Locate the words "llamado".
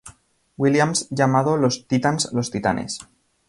1.11-1.57